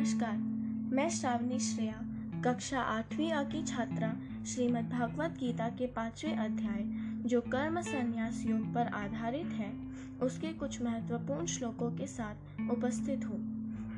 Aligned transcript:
नमस्कार, 0.00 0.36
मैं 0.96 1.08
श्रावणी 1.10 1.58
श्रेया, 1.58 2.00
कक्षा 2.44 2.80
आठवीं 2.80 3.32
आ 3.32 3.42
की 3.42 3.62
छात्रा 3.62 4.20
श्रीमद् 4.46 4.90
भागवत 4.90 5.30
गीता 5.30 5.68
के 5.68 5.86
पाँचवें 5.86 6.36
अध्याय, 6.36 6.84
जो 7.28 7.40
कर्म 7.40 7.80
संन्यास 7.80 8.44
योग 8.46 8.74
पर 8.74 8.86
आधारित 8.86 9.46
है, 9.46 9.72
उसके 10.22 10.52
कुछ 10.52 10.82
महत्वपूर्ण 10.82 11.46
श्लोकों 11.46 11.90
के 11.90 12.06
साथ 12.06 12.34
उपस्थित 12.70 13.24
हूँ। 13.24 13.40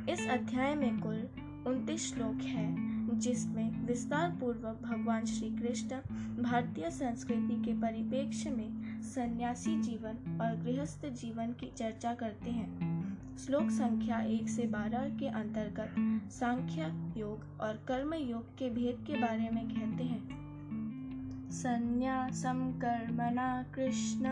इस 0.09 0.29
अध्याय 0.29 0.75
में 0.75 1.01
कुल 1.01 1.29
उनतीस 1.67 2.15
श्लोक 2.15 2.43
है, 2.43 2.93
जिसमें 3.19 3.87
विस्तार 3.87 4.31
पूर्वक 4.31 4.81
भगवान 4.83 5.25
श्री 5.25 5.51
कृष्ण 5.51 5.97
भारतीय 6.43 6.91
संस्कृति 6.91 7.63
के 7.65 7.73
परिप्रेक्ष्य 7.73 8.51
में 8.51 9.01
सन्यासी 9.03 9.83
जीवन 9.83 10.39
और 10.41 10.57
गृहस्थ 10.57 11.07
जीवन 11.07 11.53
की 11.53 11.73
चर्चा 11.77 12.15
करते 12.15 12.51
हैं। 12.51 13.02
श्लोक 13.39 13.71
संख्या 13.71 14.21
एक 14.21 14.49
से 14.49 14.63
बारह 14.63 15.09
के 15.09 15.29
अंतर्गत 15.29 15.95
सांख्य 16.33 16.83
योग 17.21 17.61
और 17.61 17.85
कर्म 17.89 18.15
योग 18.15 18.59
के 18.59 18.71
भेद 18.71 19.05
के 19.07 19.13
बारे 19.13 19.51
में 19.51 19.69
कहते 19.69 20.05
हैं। 20.05 20.43
संन्यासम 21.51 22.73
कर्मणा 22.73 23.63
कृष्ण 23.75 24.25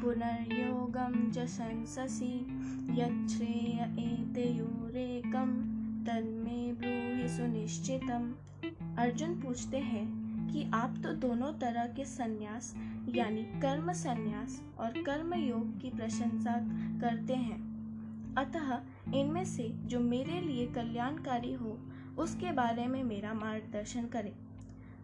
पुनर्योगम 0.00 1.30
च 1.30 1.38
संससि, 1.38 2.46
यच्छ्रेय 2.90 3.82
एतयोरेकम 3.98 5.52
तन्मे 6.06 6.72
ब्रूहि 6.72 7.28
सुनिश्चितम। 7.28 8.34
अर्जुन 8.98 9.40
पूछते 9.40 9.78
हैं 9.78 10.28
कि 10.48 10.70
आप 10.74 10.94
तो 11.02 11.12
दोनों 11.12 11.52
तरह 11.52 11.86
के 11.86 12.04
संन्यास, 12.04 12.74
यानी 13.08 13.42
कर्म 13.42 13.92
संन्यास 13.92 14.62
और 14.78 14.90
कर्म 14.90 15.34
योग 15.34 15.80
की 15.80 15.90
प्रशंसा 15.90 16.54
करते 17.00 17.34
हैं। 17.34 17.77
अतः 18.38 18.78
इनमें 19.14 19.44
से 19.44 19.68
जो 19.84 20.00
मेरे 20.00 20.40
लिए 20.40 20.66
कल्याणकारी 20.66 21.52
हो, 21.54 21.78
उसके 22.18 22.52
बारे 22.52 22.86
में 22.86 23.02
मेरा 23.04 23.32
मार्गदर्शन 23.34 24.06
करें। 24.06 24.32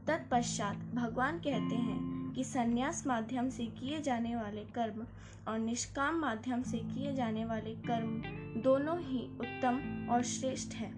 तत्पश्चात 0.06 0.76
भगवान 0.94 1.38
कहते 1.38 1.76
हैं 1.76 2.32
कि 2.32 2.44
संन्यास 2.44 3.06
माध्यम 3.06 3.48
से 3.48 3.66
किए 3.66 4.00
जाने 4.00 4.34
वाले 4.36 4.64
कर्म 4.74 5.04
और 5.48 5.58
निष्काम 5.58 6.18
माध्यम 6.18 6.62
से 6.62 6.78
किए 6.78 7.14
जाने 7.14 7.44
वाले 7.44 7.74
कर्म 7.86 8.60
दोनों 8.62 8.98
ही 9.00 9.26
उत्तम 9.40 10.08
और 10.10 10.22
श्रेष्ठ 10.22 10.74
है, 10.74 10.92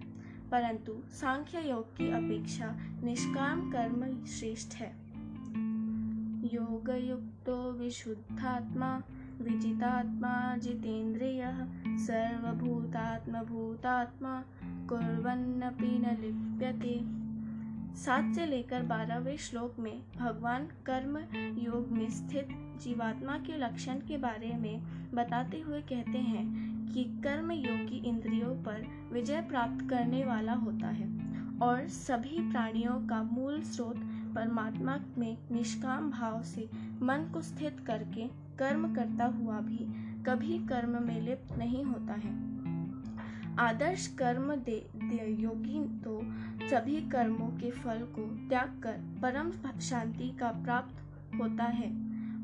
परंतु 0.50 0.92
सांख्य 1.12 1.68
योग 1.68 1.96
की 1.96 2.10
अपेक्षा 2.12 2.74
निष्काम 3.04 3.70
कर्म 3.70 4.24
श्रेष्ठ 4.26 4.74
है। 4.74 4.94
योग 6.54 6.90
युक्तो 7.00 7.72
विशुद्धात्मा, 7.72 8.96
विजितात्मा 9.40 10.56
जितेन्द्रियः 10.56 11.65
सर्वभूतात्मभूतात्मा 12.06 14.44
कुर्वन्नपि 14.62 15.86
न 15.86 16.16
लिप्यते। 16.20 17.00
सात 18.00 18.34
से 18.34 18.46
लेकर 18.46 18.82
बारहवें 18.82 19.36
श्लोक 19.36 19.74
में 19.78 20.02
भगवान 20.18 20.64
कर्म 20.64 21.18
योग 21.58 21.90
में 21.90 22.10
स्थित 22.10 22.78
जीवात्मा 22.82 23.38
के 23.38 23.58
लक्षण 23.58 23.94
के 23.94 24.16
बारे 24.16 24.58
में 24.58 24.82
बताते 25.14 25.60
हुए 25.60 25.80
कहते 25.80 26.18
हैं 26.18 26.86
कि 26.86 27.04
कर्म 27.04 27.52
योगी 27.52 28.08
इंद्रियों 28.08 28.48
पर 28.48 29.08
विजय 29.12 29.40
प्राप्त 29.40 29.90
करने 29.90 30.24
वाला 30.24 30.52
होता 30.52 30.86
है 30.86 31.26
और 31.58 31.88
सभी 31.88 32.50
प्राणियों 32.50 33.06
का 33.06 33.22
मूल 33.22 33.62
स्रोत 33.62 33.96
परमात्मा 34.34 34.98
में 35.18 35.36
निष्काम 35.52 36.10
भाव 36.10 36.42
से 36.42 36.70
मन 37.02 37.30
को 37.34 37.42
स्थित 37.42 37.76
करके 37.86 38.30
कर्म 38.58 38.94
करता 38.94 39.24
हुआ 39.24 39.60
भी 39.60 40.12
कभी 40.26 40.58
कर्म 40.58 41.02
में 41.02 41.20
लिप्त 41.20 41.56
नहीं 41.58 41.84
होता 41.84 42.14
है। 42.14 42.34
आदर्श 43.58 44.06
कर्म 44.06 44.54
दे, 44.54 44.90
दे 44.96 45.36
योगी 45.42 45.80
तो 46.04 46.20
सभी 46.68 47.00
कर्मों 47.00 47.48
के 47.48 47.70
फल 47.70 47.98
को 48.00 48.48
त्याग 48.48 48.80
कर 48.82 48.92
परम 49.22 49.78
शांति 49.80 50.28
का 50.40 50.48
प्राप्त 50.48 50.96
होता 51.40 51.64
है 51.64 51.88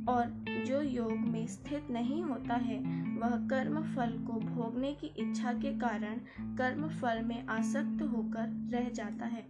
और 0.04 0.44
जो 0.66 0.80
योग 0.82 1.12
में 1.12 1.46
स्थित 1.46 1.90
नहीं 1.90 2.22
होता 2.22 2.54
है 2.54 2.78
वह 3.18 3.36
कर्म 3.48 3.82
फल 3.82 4.10
को 4.10 4.32
भोगने 4.32 4.92
की 4.92 5.06
इच्छा 5.06 5.52
के 5.52 5.72
कारण 5.78 6.20
कर्म 6.56 6.88
फल 6.88 7.22
में 7.22 7.46
आसक्त 7.46 8.02
होकर 8.02 8.70
रह 8.72 8.88
जाता 8.88 9.26
है। 9.26 9.44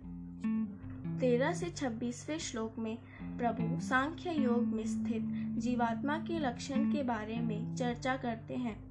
तेरह 1.22 1.52
से 1.52 1.66
छब्बीसवें 1.70 2.38
श्लोक 2.38 2.78
में, 2.78 2.98
प्रभु, 3.22 3.80
सांख्य 3.80 4.30
योग 4.30 4.62
में 4.62 4.86
स्थित 4.86 5.22
जीवात्मा 5.58 6.18
के 6.18 6.38
लक्षण 6.38 6.92
के 6.92 7.02
बारे 7.02 7.36
में 7.36 7.74
चर्चा 7.74 8.16
करते 8.16 8.54
हैं। 8.54 8.84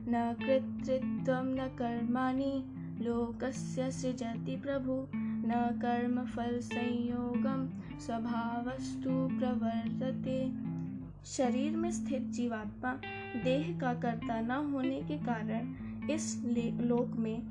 न 0.00 0.34
कृतृत्व 0.34 1.32
न 1.32 1.76
कर्माणि, 1.78 2.64
लोकस्य 3.04 3.90
सृजति 3.90 4.56
प्रभु। 4.56 5.06
न 5.42 5.78
कर्म 5.82 6.24
फल 6.24 6.58
संयोगम 6.58 7.70
स्वभावस्तु 7.98 9.28
प्रवर्तते। 9.38 10.52
शरीर 11.24 11.76
में 11.76 11.90
स्थित 11.90 12.22
जीवात्मा 12.22 12.92
देह 13.44 13.78
का 13.80 13.94
कर्ता 13.94 14.40
न 14.40 14.50
होने 14.50 15.02
के 15.02 15.18
कारण 15.18 15.74
इस 16.10 16.42
लोक 16.80 17.08
में 17.08 17.42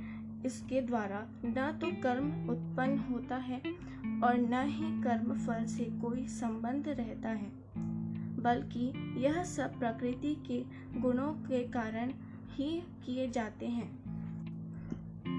इसके 0.46 0.82
द्वारा 0.82 1.26
न 1.46 1.72
तो 1.82 1.88
कर्म 2.02 2.50
उत्पन्न 2.50 2.98
होता 2.98 3.36
है 3.36 3.60
और 4.24 4.38
न 4.38 4.66
ही 4.68 5.02
कर्म 5.04 5.34
फल 5.38 5.66
से 5.66 5.86
कोई 6.02 6.28
संबंध 6.28 6.88
रहता 6.88 7.30
है, 7.30 7.52
बल्कि 8.40 8.92
यह 9.26 9.44
सब 9.44 9.80
प्रकृति 9.80 10.36
के 10.48 10.64
गुणों 11.00 11.32
के 11.34 11.64
कारण 11.68 12.14
ही 12.52 12.84
किए 13.06 13.30
जाते 13.30 13.68
हैं। 13.68 13.90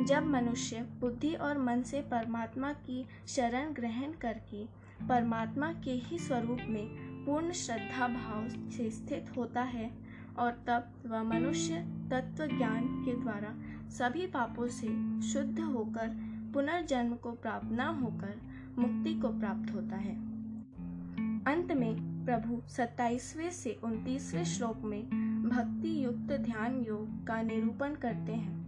जब 0.04 0.26
मनुष्य 0.26 0.82
बुद्धि 1.00 1.34
और 1.34 1.58
मन 1.58 1.82
से 1.82 2.00
परमात्मा 2.00 2.72
की 2.72 3.04
शरण 3.28 3.72
ग्रहण 3.72 4.12
करके 4.12 4.64
परमात्मा 5.08 5.72
के 5.72 5.90
ही 5.90 6.18
स्वरूप 6.18 6.58
में 6.68 6.86
पूर्ण 7.26 7.52
श्रद्धा 7.52 8.08
भाव 8.08 8.48
से 8.48 8.90
स्थित 8.90 9.32
होता 9.36 9.62
है 9.62 9.90
और 10.38 10.52
तब 10.66 10.92
वह 11.06 11.22
मनुष्य 11.22 11.74
तत्व 12.10 12.46
ज्ञान 12.56 12.86
के 13.04 13.16
द्वारा 13.20 13.54
सभी 13.90 14.26
पापों 14.26 14.68
से 14.68 14.88
शुद्ध 15.22 15.60
होकर 15.60 16.08
पुनर्जन्म 16.54 17.14
को 17.14 17.30
प्राप्त 17.32 17.68
न 17.72 17.80
होकर 17.80 18.40
मुक्ति 18.78 19.14
को 19.14 19.28
प्राप्त 19.28 19.74
होता 19.74 19.96
है। 19.96 20.14
अंत 21.44 21.72
में 21.72 22.24
प्रभु 22.24 22.60
सत्ताईसवें 22.68 23.50
से 23.50 23.80
उनतीसवें 23.84 24.44
श्लोक 24.44 24.82
में 24.84 25.02
भक्ति 25.48 26.04
युक्त 26.04 26.32
ध्यान 26.32 26.84
योग 26.88 27.26
का 27.26 27.42
निरूपण 27.42 27.94
करते 27.94 28.32
हैं। 28.32 28.60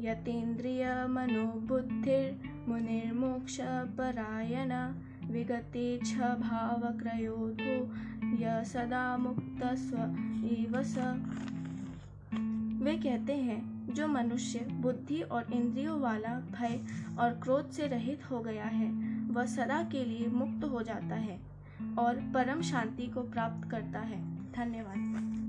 यतेन्द्रिय 0.00 1.06
मनोबुद्धिर 1.10 2.40
मुनिर्मोक्ष 2.68 3.58
परायण 3.98 4.72
विगते 5.32 5.98
छ 6.06 6.16
भाव 6.16 6.98
क्रयोधो 6.98 7.76
य 8.38 8.64
सदा 8.64 9.16
मुक्त 9.16 9.64
स्व 9.64 9.96
एव 10.48 10.82
स। 10.82 10.98
वे 12.82 12.96
कहते 12.96 13.32
हैं 13.32 13.71
जो 13.90 14.06
मनुष्य, 14.06 14.58
बुद्धि 14.58 15.22
और 15.22 15.52
इंद्रियों 15.52 16.00
वाला, 16.00 16.28
भय 16.28 16.80
और 17.18 17.30
क्रोध 17.30 17.70
से 17.70 17.86
रहित 17.86 18.30
हो 18.30 18.40
गया 18.40 18.64
है, 18.64 18.92
वह 19.32 19.46
सदा 19.46 19.82
के 19.82 20.04
लिए 20.04 20.26
मुक्त 20.26 20.64
हो 20.64 20.82
जाता 20.82 21.14
है 21.14 21.40
और 21.98 22.30
परम 22.34 22.62
शांति 22.62 23.06
को 23.06 23.22
प्राप्त 23.22 23.70
करता 23.70 23.98
है। 23.98 24.36
धन्यवाद। 24.52 25.41